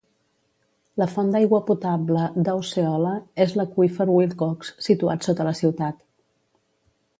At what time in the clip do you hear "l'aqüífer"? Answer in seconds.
3.61-4.09